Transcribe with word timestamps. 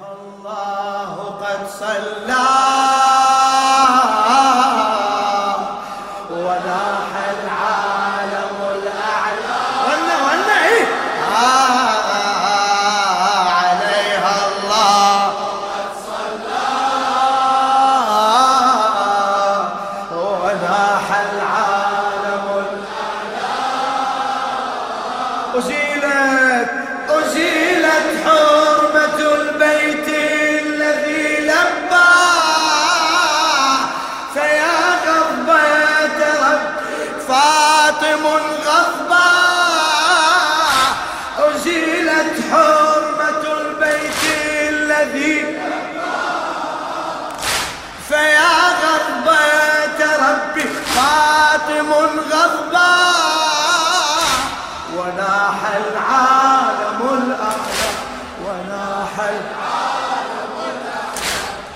الله 0.00 1.14
قد 1.42 1.60
صلى. 1.80 2.51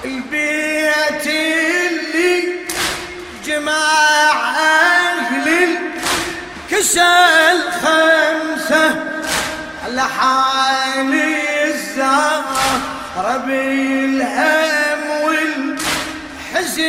البيت 0.04 1.26
اللي 1.26 2.36
جماع 3.46 4.36
أهل 4.56 5.48
الكسل 6.68 7.58
خمسة 7.82 8.84
لحال 9.88 11.12
الزهر 11.64 13.26
بالهم 13.46 15.00
والحزن 15.24 16.84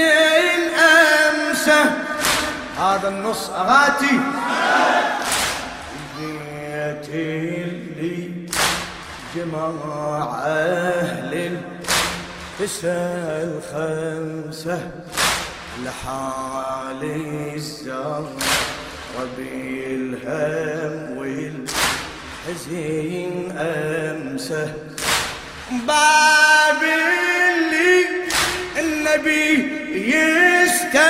أمسة. 0.79 1.81
هذا 2.79 3.07
النص 3.07 3.49
أغاتي. 3.49 4.19
اللي 6.19 6.37
جماع 9.51 10.43
أهل 10.45 11.31
الكسل 12.59 13.51
خمسة 13.71 14.79
لحال 15.85 17.01
الزهر 17.55 18.29
بالهم 19.37 21.17
والحزين 22.47 23.33
أمسه 23.57 24.73
باب 25.71 26.81
اللي 26.83 27.99
النبي 28.79 29.51
يستأذن 30.13 31.07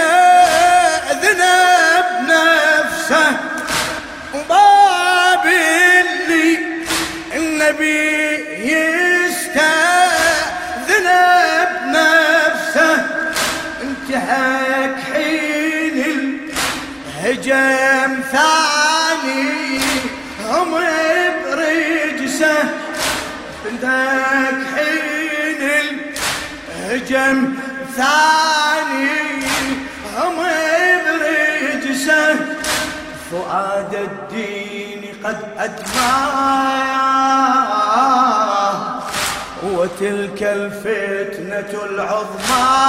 بنفسه. 2.20 3.30
باب 4.50 5.46
اللي 5.46 6.48
النبي 7.36 8.17
الهجم 17.38 18.22
ثاني 18.32 19.80
هم 20.50 20.72
برجسه. 21.46 22.58
انتهك 23.70 24.60
حين 24.76 25.62
الهجم 26.76 27.38
ثاني 27.98 29.18
هم 30.18 30.38
برجسه. 31.06 32.26
فؤاد 33.32 33.94
الدين 33.96 35.02
قد 35.24 35.40
أدماه 35.58 36.98
وتلك 39.64 40.44
الفتنة 40.44 41.72
العظمى. 41.84 42.88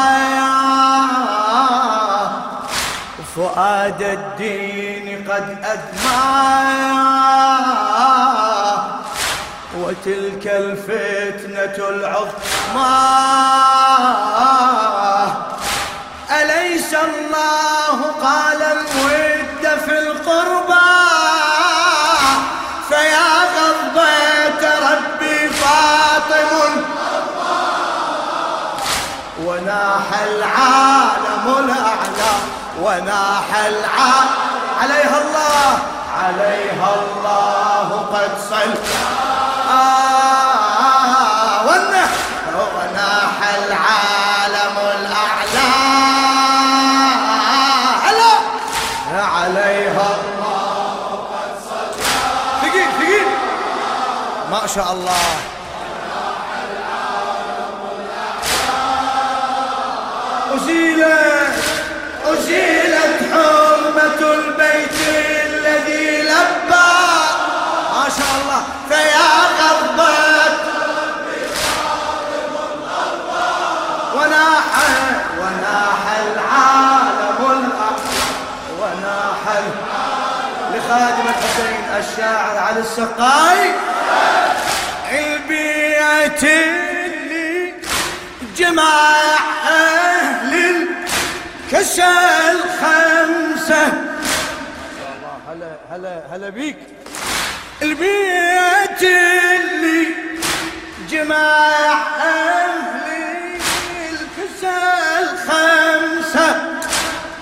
فؤاد 3.37 4.03
الدين 4.03 5.31
قد 5.31 5.59
أدماه 5.65 6.39
وتلك 9.77 10.47
الفتنة 10.47 11.89
العظمى. 11.89 12.99
أليس 16.31 16.95
الله 16.95 17.97
قال 18.23 18.63
الود 18.63 19.65
في 19.85 19.99
القربى؟ 19.99 20.95
فيا 22.89 23.31
غضبة 23.57 24.63
ربي 24.91 25.39
فاطم. 25.49 26.73
وناح 29.45 30.09
العالم 30.23 31.45
الأعلى. 31.59 32.33
وناح 32.83 33.49
العالم 33.67 34.29
عليها 34.83 35.19
الله. 35.23 35.79
عليها 36.23 36.91
الله 36.95 37.89
قد 38.13 38.31
صلى 38.51 38.75
آه 39.71 41.67
وناح 42.77 43.37
العالم 43.59 44.77
عليها 49.13 50.09
الله 50.19 51.29
قد 51.33 51.53
صلى 51.69 52.07
ثقيل 52.63 52.89
ثقيل 52.99 53.29
ما 54.51 54.63
شاء 54.67 54.93
الله. 54.93 55.48
الشاعر 81.99 82.59
علي 82.59 82.81
السقاي. 82.81 83.75
البيت 85.13 86.45
اللي 86.45 87.75
جمع 88.57 89.15
أهل 89.69 90.55
الكسل 91.73 92.61
خمسة. 92.81 93.87
الله 93.87 95.39
هلا 95.49 95.77
هلا 95.91 96.23
هلا 96.37 96.49
بيك. 96.49 96.79
البيت 97.83 99.03
اللي 99.03 100.07
جمع 101.11 101.37
أهل 102.21 103.59
الكسل 104.11 105.27
خمسة. 105.49 106.49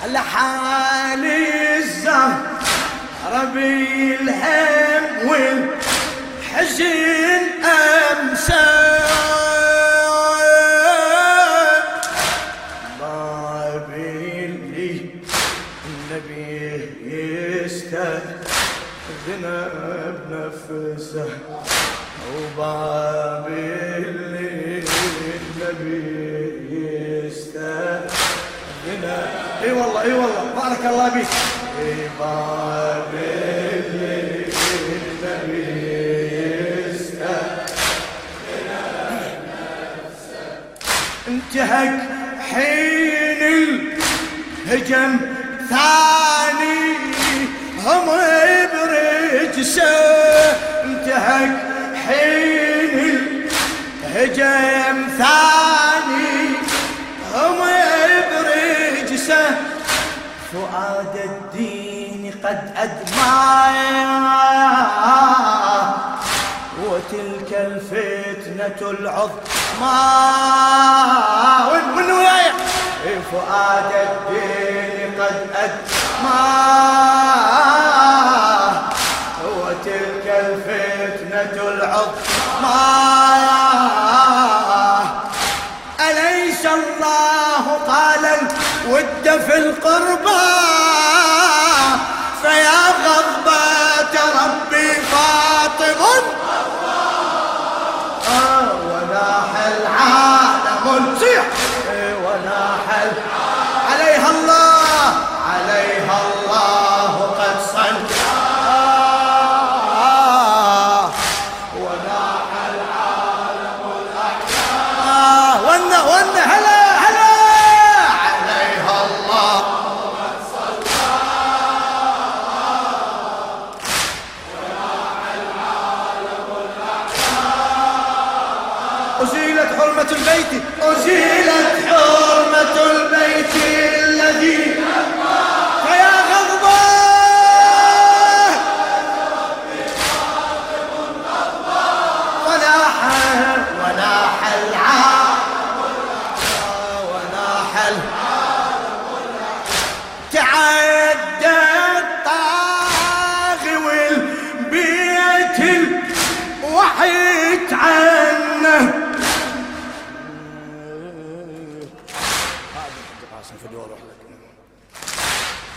لحال 0.06 1.24
الزهر 1.26 2.55
ربي 3.32 4.16
الهم 4.20 5.28
والحزن 5.28 6.84
أمسى. 7.64 8.66
باب 13.00 13.88
اللي 13.96 15.10
النبي 15.86 16.90
يستأذن 17.64 18.24
بنفسه. 20.28 21.30
وباب 22.36 23.46
اللي 23.48 24.84
النبي 25.40 26.06
يستأذن. 27.26 28.06
إي 29.62 29.72
والله 29.72 30.02
إي 30.02 30.12
والله 30.12 30.44
بارك 30.56 30.84
الله 30.86 31.08
بيك 31.08 31.26
انتهك 41.28 41.92
حين 42.52 43.42
الهجم 44.66 45.20
ثاني 45.68 46.96
هم 47.84 48.06
برجسه 48.72 49.82
انتهك 50.84 51.56
حين 52.08 53.48
الهجم 54.04 55.08
ثاني 55.18 56.48
هم 57.34 57.58
برجسه 58.30 59.46
فؤاد 60.52 61.16
الدين 61.16 61.45
قد 62.44 62.60
أدمى 62.76 63.36
وتلك 66.84 67.50
الفتنة 67.52 68.80
العظمى. 68.90 70.02
وين 71.72 71.86
وين 71.96 72.10
وياي 72.10 72.52
فؤاد 73.32 73.90
الدين 74.08 75.20
قد 75.20 75.38
أدمى 75.64 76.44
وتلك 79.44 80.26
الفتنة 80.26 81.56
العظمى. 81.68 82.82
أليس 86.00 86.64
الله 86.66 87.64
قال 87.86 88.24
الود 88.24 89.26
في 89.46 89.54
القربى؟ 89.56 90.55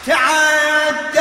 تعدى 0.06 1.19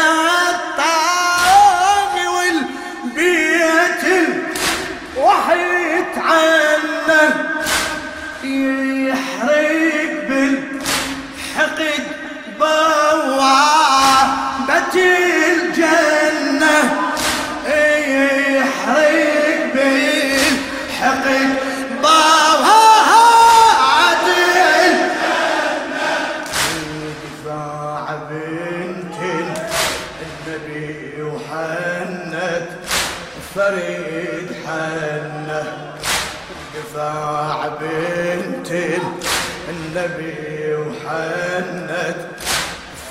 النبي 39.98 40.74
وحنت 40.74 42.16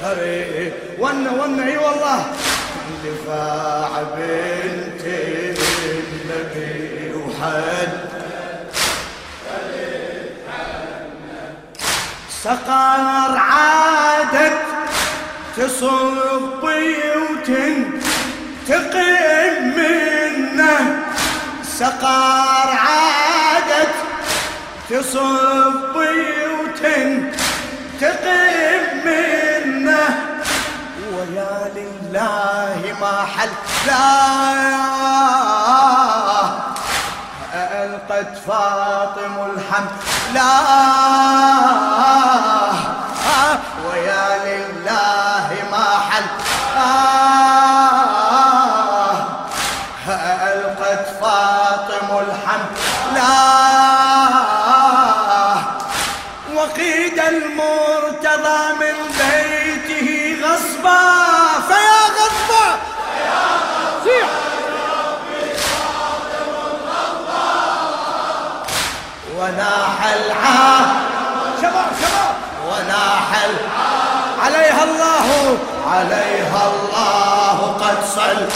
فريد 0.01 0.74
ون 1.00 1.28
ون 1.28 1.60
اي 1.60 1.78
والله. 1.78 2.25
دفاع 3.06 4.04
بنت 4.18 5.04
النبي 5.84 7.13
وحنت. 7.16 8.07
سقر 12.44 13.38
عادت 13.38 14.60
تصب 15.57 16.63
وتنتقم 17.33 18.04
منه. 19.78 20.78
سقار 21.63 22.69
عادت 22.69 23.94
تصب 24.90 25.95
وتنتقم 26.77 28.27
منه 29.06 30.00
ويا 31.13 31.71
لله 31.75 32.81
ما 33.01 33.25
حل 33.25 33.50
لا 33.88 35.18
ألقت 37.83 38.38
فاطم 38.47 39.35
الحمد. 39.51 39.89
لا. 40.33 41.86
عليها 75.87 76.61
الله 76.71 77.57
قد 77.81 77.97
صلى. 78.15 78.47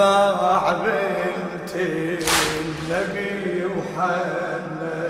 بنت 0.00 1.74
النبي 1.74 3.60
يوحنا 3.60 5.00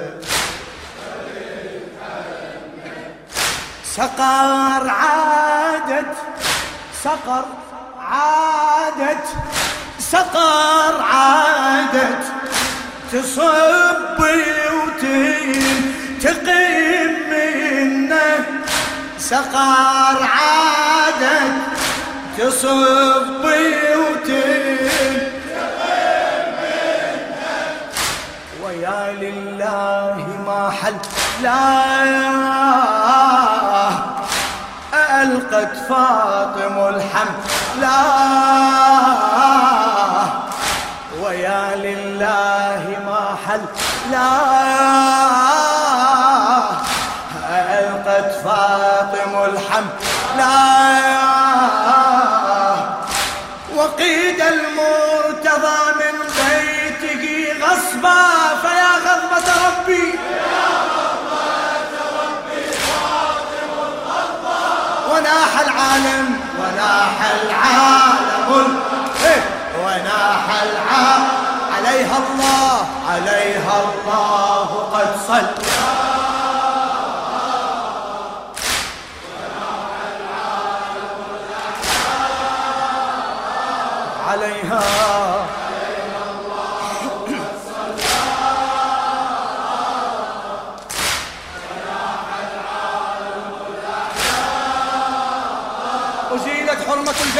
سقر 3.84 4.88
عادت 4.88 6.14
سقر 7.04 7.44
عادت 8.00 9.26
سقر 9.98 11.02
عادت 11.02 12.24
تصب 13.12 14.20
وتنتقم 14.72 16.50
منه. 17.30 18.46
سقر 19.18 20.18
عادت 20.22 21.69
تصب 22.40 23.44
منه 23.44 24.00
ويا 28.64 29.12
لله 29.12 30.26
ما 30.46 30.70
حل 30.70 30.94
لا 31.42 31.64
ألقت 35.22 35.76
فاطم 35.88 36.76
الحمد 36.94 37.40
لا 37.80 38.00
ويا 41.22 41.76
لله 41.76 42.84
ما 43.06 43.36
حل 43.46 43.64
لا 44.10 44.30
ألقت 47.50 48.32
فاطم 48.44 49.32
الحمد 49.44 49.90
لا 50.36 50.69
وناح 66.90 67.20
العالم 67.42 68.76
إيه، 69.24 69.42
وناح 69.84 70.44
العالم. 70.62 71.28
عليها 71.76 72.16
الله 72.18 72.86
عليها 73.10 73.82
الله 73.84 74.66
قد 74.92 75.08
صلى. 75.28 75.70
عليها 84.28 84.82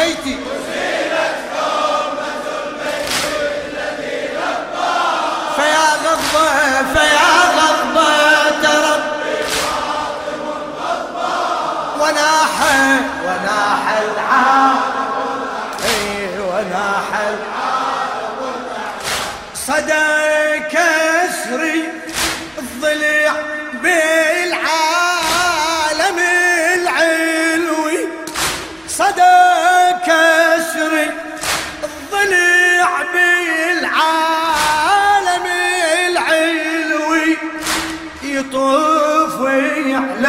حرمة 0.01 0.17
البيت. 2.67 3.21
فيا 5.57 5.89
غضبة 6.05 6.49
فيا 6.95 7.31
غضبة 7.59 8.65
ربي 8.89 9.39
وناح 12.01 12.57
وناح 13.25 13.85
العالم. 13.99 14.80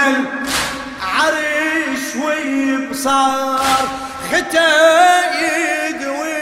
ويعلن 0.01 0.25
عرش 1.01 2.15
ويبصر 2.25 3.57
ختا 4.31 4.71
يدوي 5.41 6.41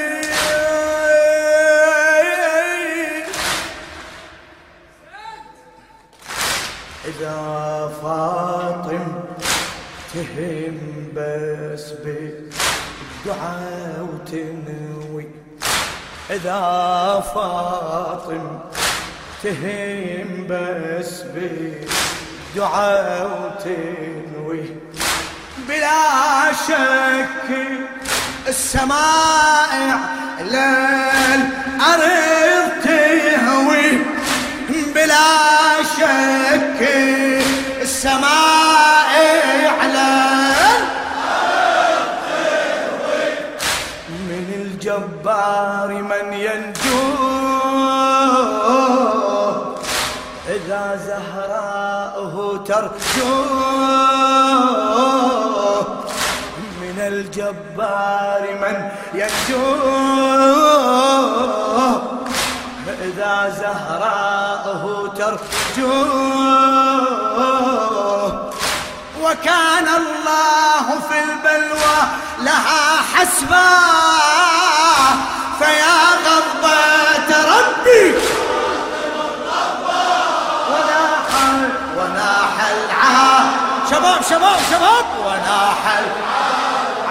إذا 7.06 7.92
فاطم 8.04 9.08
تهم 10.14 10.78
بس 11.16 11.92
بالدعاء 11.92 14.08
وتنوي 14.14 15.28
إذا 16.30 17.24
فاطم 17.36 18.60
تهم 19.44 20.48
بس 20.50 21.22
بالدعاء 21.22 22.19
وتنوي 23.36 24.64
بلا 25.68 26.54
شك 26.68 27.50
السمائع 28.48 30.00
للأرض 30.42 32.10
تهوي 32.84 33.92
بلا 34.96 35.84
شك 35.98 36.82
السمائع 37.82 39.74
للأرض 39.86 40.19
زهراءه 52.70 52.92
ترجو 53.18 53.36
من 56.82 56.98
الجبار 57.00 58.42
من 58.62 58.92
ينجو 59.14 59.66
إذا 63.02 63.50
زهراءه 63.50 65.14
ترجو 65.18 66.06
وكان 69.22 69.88
الله 69.88 71.00
في 71.10 71.20
البلوى 71.24 72.00
لها 72.40 73.02
حسبا 73.16 73.70
فيا 75.60 76.00
غضبة 76.26 76.99
شباب 83.90 84.22
شباب 84.30 84.60
شباب. 84.72 85.06
وناح 85.26 86.02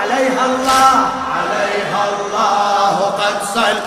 عليها 0.01 0.47
الله 0.47 1.11
عليها 1.39 2.05
الله 2.09 2.97
قد 3.21 3.37
صل 3.55 3.79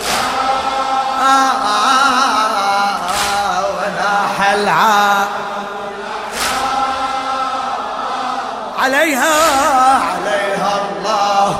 آه 1.21 1.51
آه 1.65 2.97
آه 3.07 3.63
وناح 3.77 4.49
العار 4.53 5.27
عليها 8.79 9.35
عليها 10.01 10.81
الله. 10.81 11.59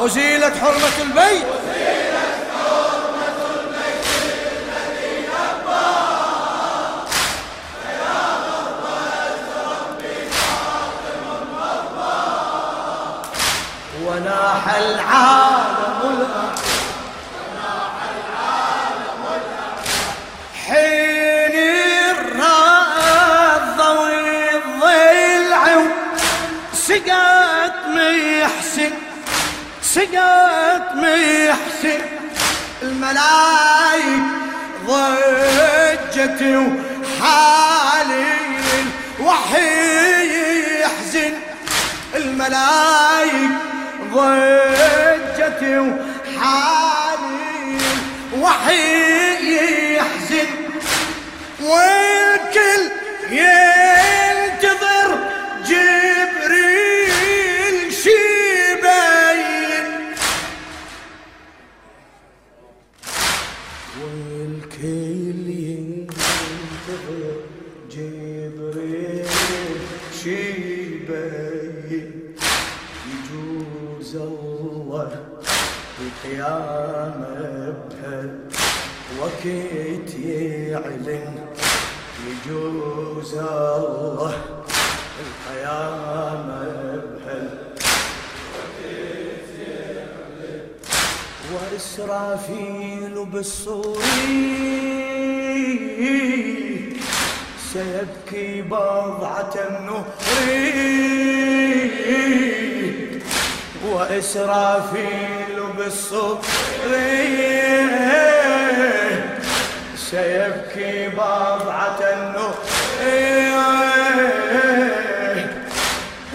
أزيلت 0.00 0.56
حرمة 0.56 1.02
البيت. 1.02 1.46
وناح 14.18 14.64
العالم 14.74 16.00
الأعلى 16.02 16.78
حين 20.66 21.54
الرض 22.10 23.78
والضلع 24.80 25.64
سقط 26.74 27.74
محسن 30.94 32.00
الملايك 32.82 34.24
ضجت 34.86 36.42
وحالي 37.22 38.26
الوحي 39.18 40.80
يحزن. 40.80 41.34
الملايك 42.14 43.07
ضجت 44.18 45.62
وحالي 46.36 47.78
الوحي 48.34 49.96
يحزن. 49.96 50.48
والكل 51.60 51.97
القيامة 76.28 77.74
بهال 77.90 78.38
وقت 79.20 79.44
يعلن 80.14 81.34
يجوز 82.28 83.34
الله 83.34 84.34
القيامة 85.24 86.62
بهال 86.96 87.58
وإسرافيل 91.54 93.24
بالصور 93.32 94.02
سيبكي 97.72 98.62
بضعة 98.62 99.54
النهر 99.68 100.04
وإسرافيل 103.92 105.47
بالصور 105.78 106.38
سيبكي 109.96 111.08
بضعة 111.08 111.98
النهر 112.12 112.54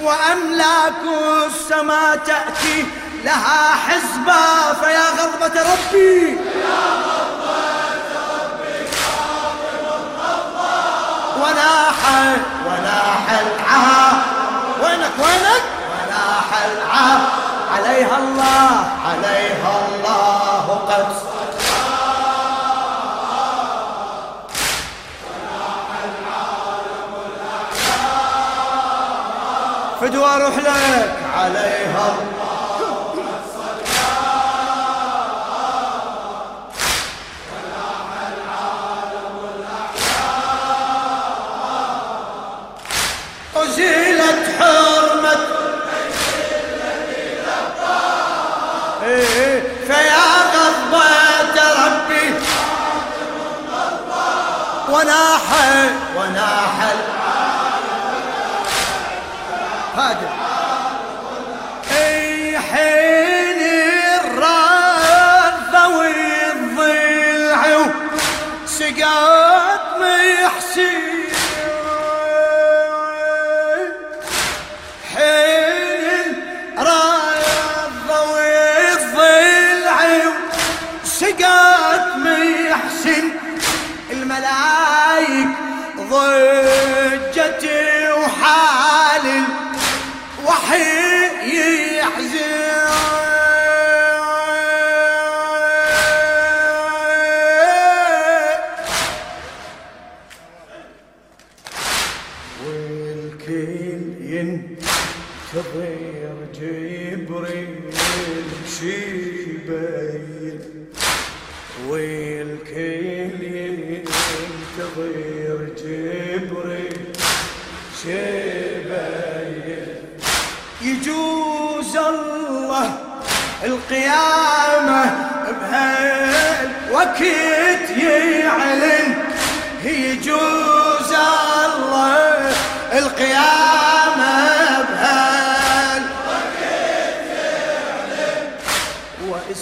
وأملاك 0.02 0.94
السماء 1.48 2.16
تأتي 2.16 2.86
لها 3.24 3.76
حزبا 3.76 4.74
فيا 4.82 5.10
غضبة 5.10 5.62
ربي. 5.62 6.38
وناح 11.38 12.00
وناح 12.66 13.26
العار 13.30 14.22
وينك؟ 14.84 15.12
وينك؟ 15.20 15.64
وناح 15.92 16.64
العار 16.66 17.43
عليها 18.14 18.24
الله 18.24 18.86
عليها 19.06 19.74
الله 19.88 20.66
قد 20.90 21.06
فدوى 30.02 30.26
أروح 30.26 30.58
لك 30.58 31.16
عليها 31.38 32.06
الله. 32.12 32.33
وناح 55.54 55.94
وناح 56.18 56.80
هذا 59.98 60.33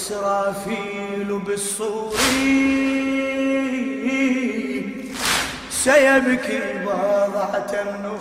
وإسرافيل 0.02 1.40
بالصور 1.46 2.14
سيبكي 5.72 6.60
بضعة 6.86 7.72
النور 7.82 8.20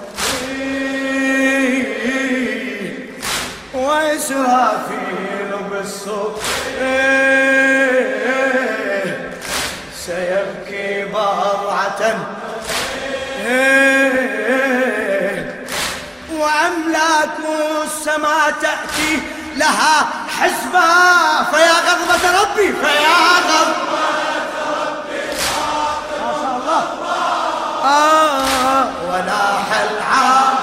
وإسرافيل 3.75 5.53
بالصور 5.71 6.41
سيبكي 9.97 11.05
بضعة 11.05 12.17
وأملاك 16.33 17.37
السماء 17.85 18.51
تأتي 18.63 19.19
لها 19.57 20.20
حسبا 20.41 20.89
فيا 21.51 21.73
غضبة 21.73 22.41
ربي 22.43 22.73
فيا 22.73 23.17
غضبة 23.49 23.91
ما 26.21 26.33
شاء 26.43 26.57
الله 26.57 26.83
آه 27.85 28.85
العار 29.91 30.55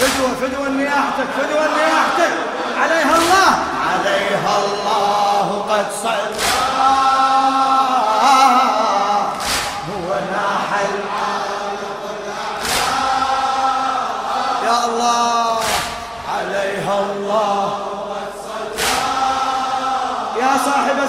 فدوة 0.00 0.34
فدوة 0.40 0.68
نياحتك 0.68 1.26
فدوة 1.38 1.66
نياحتك. 1.76 2.32
عليها 2.80 3.16
الله. 3.16 3.58
عليها 3.90 4.58
الله 4.64 5.66
قد 5.70 5.86
صلى. 6.02 6.63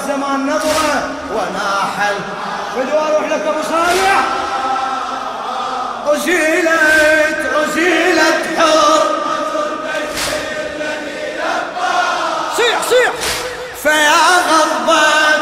الزمان 0.05 0.49
نظرة 0.49 1.09
وناحل. 1.33 2.15
فدوى 2.75 2.99
أروح 2.99 3.29
لك 3.29 3.41
أبو 3.47 3.61
صالح. 3.69 4.23
أزيلت 6.07 7.45
أزيلت 7.55 8.59
حر. 8.59 9.01
صيح 12.57 12.81
صيح. 12.89 13.11
فيا 13.83 14.15
غضبان 14.49 15.39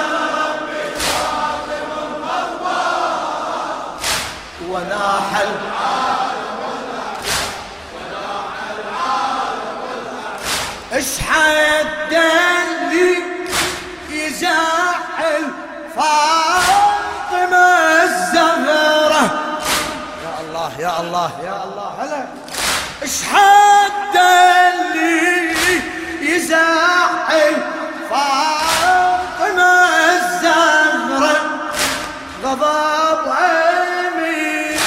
وناح 4.69 5.43
اشحد 10.93 11.72
يا 20.93 20.99
الله. 21.01 21.31
يا 21.43 21.63
الله 21.63 21.89
هلا. 21.99 22.25
اشحد 23.03 24.15
اللي 24.15 25.81
يزعل 26.21 27.55
فاطمة 28.09 29.73
الزهرة 30.13 31.35
غضب 32.43 33.27
امير 33.27 34.79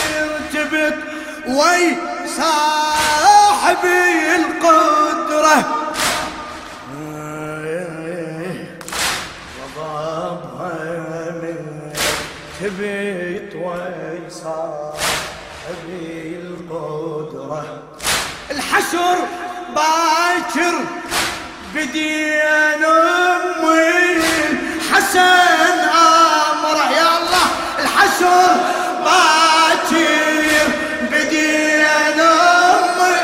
تبت 0.53 0.99
وي 1.47 1.97
الحشر 18.87 19.19
باكر 19.75 20.75
بدين 21.75 22.85
أمي. 22.85 24.23
حسن 24.93 25.79
أمر 25.91 26.77
يا 26.97 27.09
الله 27.19 27.47
الحشر 27.79 28.57
باكر 29.05 30.69
بدين 31.13 32.21
أمي. 32.21 33.17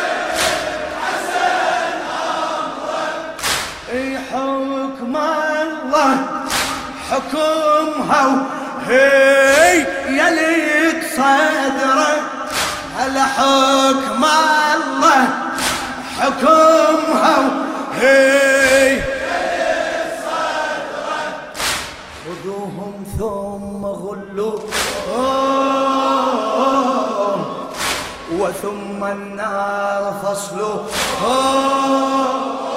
حسن 1.02 1.94
أمر 3.94 4.18
حكم 4.32 5.16
الله 5.16 6.14
حكمها 7.10 8.46
هي 8.88 9.86
يلي 10.08 11.02
صدره. 11.16 12.16
هل 12.98 13.18
حكم 13.18 14.24
الله 14.24 15.41
هي 18.00 19.02
خذوهم 22.24 22.94
ثم 23.18 23.86
غلوا. 23.86 24.58
وثم 28.38 29.04
النار 29.04 30.14
فصلوا 30.22 30.78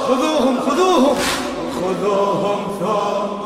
خذوهم 0.07 0.55
خذوهم. 0.65 1.17
خذوهم 1.81 2.59
ثم 2.79 3.45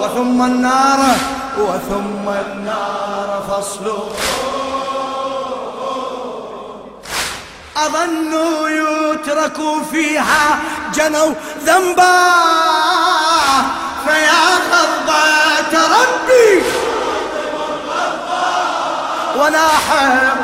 وثم 0.00 0.42
النار 0.42 1.00
وثم 1.58 2.28
النار 2.28 3.42
فصل 3.48 3.86
أظنوا 7.76 8.68
يتركوا 8.68 9.82
فيها 9.92 10.58
جنوا 10.94 11.34
ذنبا. 11.64 12.32
فيا 14.06 14.44
خضبة 14.70 15.72
ربي. 15.72 16.62
وناح 19.36 19.86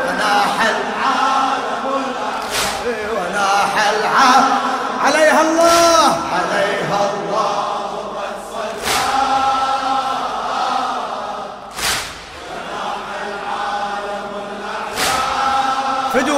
وناح 0.06 0.56
العالم. 0.74 1.84
وناح 3.12 3.72
عليها 5.04 5.40
الله. 5.40 6.18
عليها 6.34 6.71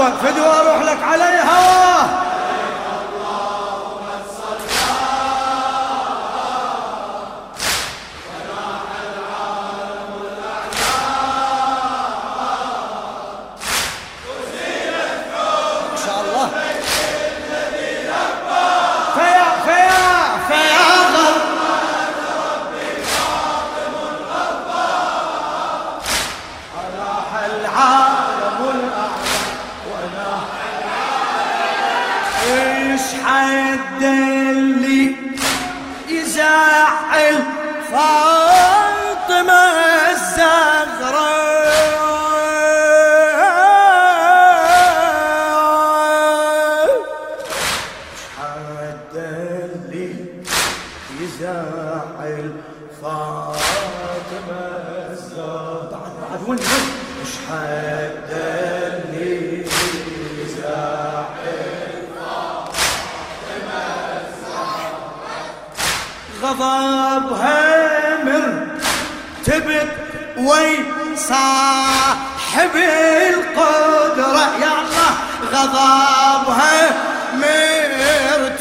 فدوة 0.05 0.33
فدوة 0.33 0.61
أروح 0.61 0.83
لك 0.83 1.03
عليها 1.03 1.34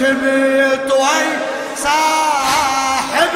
مرتبط 0.01 0.91
وي 0.93 1.25
صاحب 1.77 3.29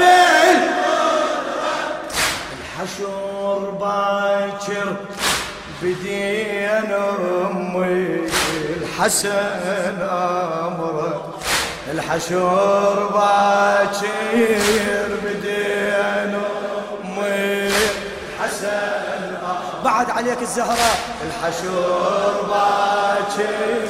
الحشر 2.57 3.59
باكر 3.79 4.95
بدين 5.81 6.91
أمي 7.51 8.19
الحسن 8.81 10.01
امره 10.01 11.33
الحشور 11.91 13.09
باكر 13.13 15.09
بدين 15.23 16.41
أمي 17.05 17.71
حسن 18.41 19.37
بعد 19.83 20.09
عليك 20.09 20.41
الزهراء. 20.41 20.97
الحشور 21.27 22.33
باكر 22.49 23.87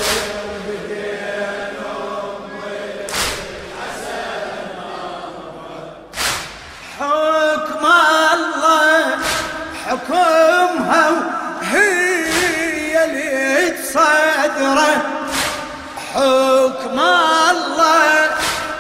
حكمها 10.08 11.10
هي 11.62 13.06
اللي 13.06 13.70
تصدره. 13.70 15.02
حكم 16.14 17.00
الله 17.52 18.30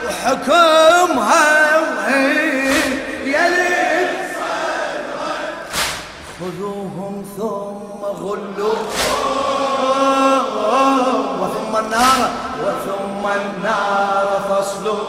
وحكمها 0.05 1.79
وهي 1.79 2.81
يلي 3.23 4.07
خذوهم 6.39 7.25
ثم 7.37 8.01
غلوا. 8.05 8.77
وثم 11.41 11.73
النار 11.77 12.29
وثم 12.63 13.23
النار 13.27 14.27
فصلوا 14.49 15.03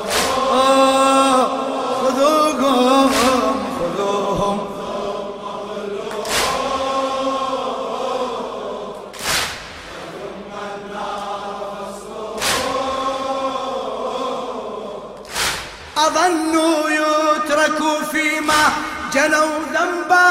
جنوا 19.19 19.59
ذنبا 19.75 20.27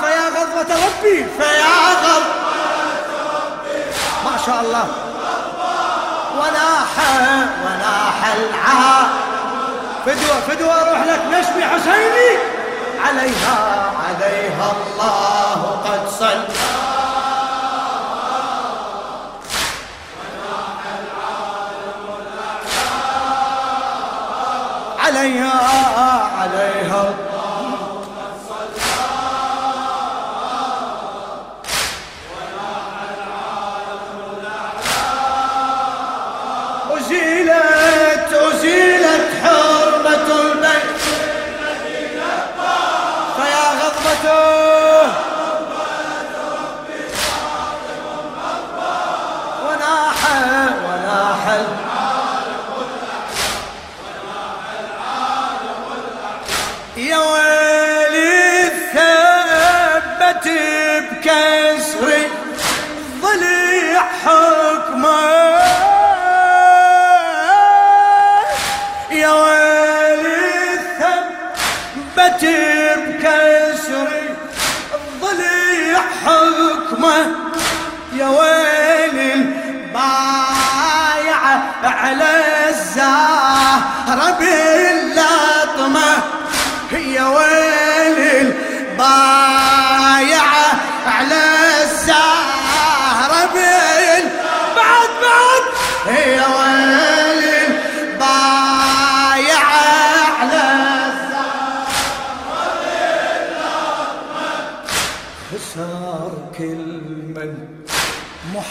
فيا 0.00 0.26
غضبة 0.36 0.74
ربي. 0.86 1.26
فيا 1.38 1.76
غضبة 2.02 2.34
ما 4.24 4.34
شاء 4.46 4.60
الله. 4.60 4.86
وناح 6.38 6.92
وناح 7.64 8.18
العار 8.36 9.08
فدوة 10.06 10.40
فدوة 10.48 10.74
أروح 10.82 11.00
لك. 11.02 11.20
نشبي 11.32 11.64
حسيني؟ 11.64 12.30
عليها 13.06 13.92
عليها 14.06 14.72
الله 14.72 15.60
قد 15.84 16.02
صلى. 16.18 16.48
عليها 25.04 26.07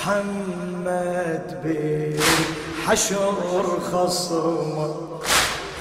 محمد 0.08 1.48
بالحشر 1.64 3.36
خصمه 3.92 4.96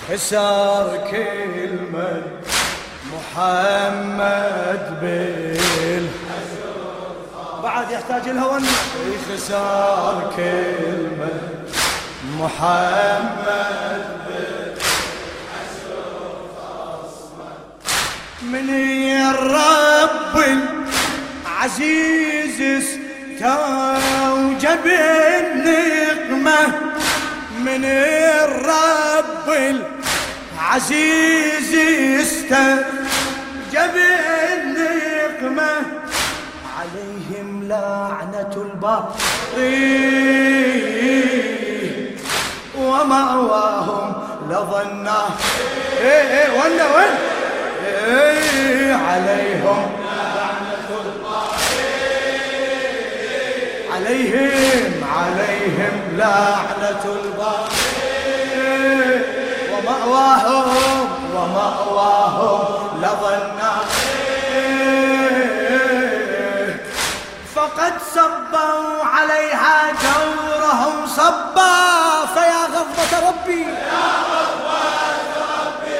خسر 0.09 0.99
كل 1.11 1.73
من 1.93 2.23
محمد 3.13 5.01
بال 5.01 6.09
بعد 7.63 7.91
يحتاج 7.91 8.29
الهوى 8.29 8.61
خسار 9.29 10.33
كلمة 10.37 11.41
محمد 12.39 14.05
من 18.43 18.71
الرب 19.31 20.45
العزيز 21.47 23.06
استوجب 23.37 24.87
النقمة 24.87 26.67
من 27.59 27.85
الرب 27.85 29.77
العزيز 30.57 31.75
استوجب 32.21 32.85
جب 33.73 33.97
النقمة 34.57 35.71
عليهم 36.79 37.69
لعنة 37.69 38.55
الباقي 38.57 40.07
ومأواهم 42.79 44.13
لظنا 44.51 45.25
إيه 46.01 46.09
إيه 46.09 46.51
وين 46.51 46.81
وين 46.97 47.15
إيه 48.07 48.95
عليهم 48.95 49.91
عليهم 54.07 55.05
عليهم 55.17 56.17
لعنة 56.17 57.05
الباقي 57.05 57.87
ومأواهم 59.73 61.09
ومأواهم 61.35 63.01
لظنا 63.03 63.73
فقد 67.55 67.93
صبوا 68.15 69.05
عليها 69.05 69.93
جورهم 70.03 71.07
صبا 71.07 71.75
فيا 72.35 72.63
غضبة 72.75 73.29
ربي. 73.29 73.63
يا 73.63 74.07
غضبة 74.31 74.85
ربي 75.67 75.99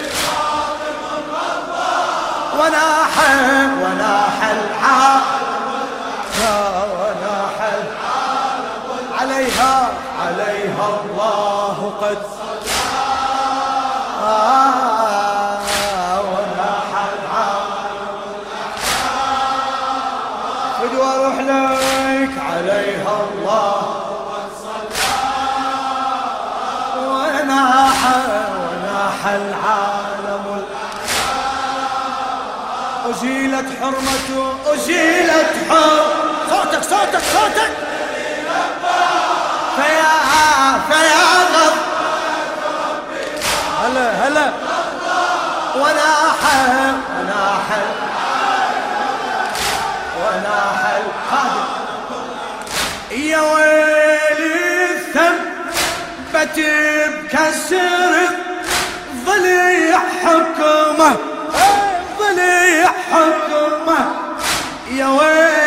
وناح 2.59 3.15
وناح 3.83 4.39
العالم 4.43 4.76
وناح 29.27 29.35
العالم 29.35 30.65
أزيلت 33.11 33.67
حرمته 33.81 34.55
أزيلت 34.75 35.53
حر 35.71 36.05
صوتك 36.51 36.83
صوتك 36.83 37.23
صوتك. 37.33 37.71
فيا 39.77 40.13
فيا 40.91 41.27
غض 41.55 41.77
هلا 43.85 44.27
هلا. 44.29 44.53
وناح 45.77 46.41
وناح 47.19 47.67
وناح 50.21 50.81
القادم 50.97 51.67
يا 53.11 53.41
ويلي 53.41 54.99
ثبت 55.15 56.61
بكسر 57.23 58.46
ضليع 59.37 59.99
حكمه 60.25 61.17
ضليع 62.19 62.91
حكمه. 63.13 64.15
يا 64.91 65.07
ويلي 65.07 65.66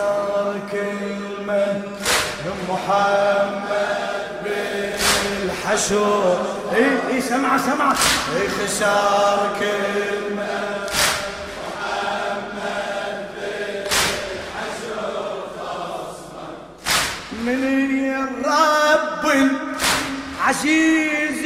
صار 0.00 0.54
كلمة 0.72 1.66
من 2.44 2.56
محمد 2.68 4.28
بالحشور 4.44 6.38
اي 6.74 6.84
اي 7.14 7.20
سمع 7.20 7.58
سمع. 7.58 7.92
اي 8.36 8.48
خسار 8.48 9.38
كلمة 9.60 10.58
محمد 11.60 13.18
بالحشور 13.36 15.34
من 17.44 17.62
الرب 18.24 19.24
عزيز 20.46 21.42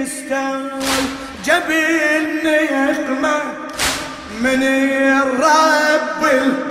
يستوجب 0.00 1.68
النقمة 1.70 3.36
من 4.40 4.62
الرب 4.62 6.22
العزيز 6.22 6.65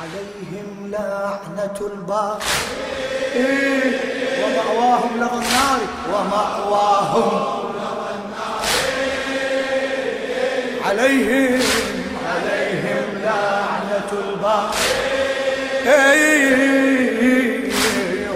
عليهم 0.00 0.68
لعنة 0.92 1.78
الباقي. 1.80 2.46
ومأواهم 4.42 5.10
لظى 5.16 5.38
النار. 5.46 5.80
ومأواهم 6.12 7.32
عليهم 10.86 11.62
عليهم 12.28 13.06
لعنة 13.22 14.10
الباقي. 14.12 14.88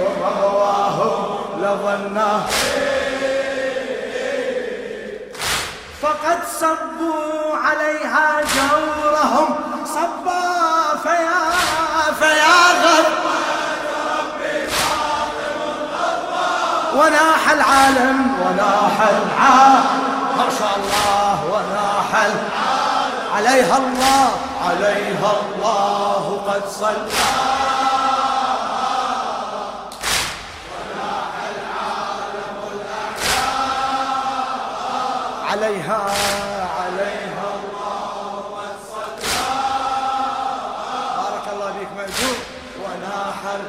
ومأواهم 0.01 1.19
لظى 1.63 1.93
النار. 1.95 2.45
فقد 6.03 6.39
صبوا 6.61 7.57
عليها 7.57 8.41
جورهم. 8.55 9.57
صبا 9.87 10.43
فيا 11.03 11.43
فيا 12.21 12.59
غد 12.83 13.07
وناح 16.97 17.51
العالم 17.51 18.19
وناح 18.41 18.97
العالم. 19.01 19.85
ما 20.39 20.47
شاء 20.59 20.75
الله 20.77 21.39
وناح 21.53 22.11
العالم 22.15 22.49
عليها 23.37 23.77
الله 23.77 24.31
عليها 24.69 25.33
الله 25.43 26.25
قد 26.49 26.63
صلى. 26.81 27.82
عليها 35.63 36.01
عليها 36.81 37.51
بارك 41.17 41.47
الله 41.53 41.71
بيك 41.79 41.89
مأجور. 41.97 42.37
وناحر 42.83 43.61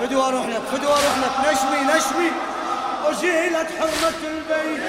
فدوى 0.00 0.28
أروح 0.28 0.46
لك 0.46 0.62
فدوى 0.72 0.92
أروح 0.92 1.16
لك 1.22 1.34
نشمي 1.40 1.80
نشمي. 1.94 2.30
أزيلت 3.06 3.68
حرمة 3.78 4.20
البيت. 4.24 4.82